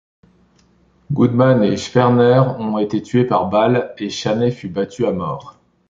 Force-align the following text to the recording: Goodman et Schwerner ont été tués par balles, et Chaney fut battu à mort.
Goodman 1.13 1.63
et 1.63 1.77
Schwerner 1.77 2.41
ont 2.57 2.79
été 2.79 3.03
tués 3.03 3.23
par 3.25 3.49
balles, 3.49 3.93
et 3.99 4.09
Chaney 4.09 4.49
fut 4.51 4.67
battu 4.67 5.05
à 5.05 5.11
mort. 5.11 5.59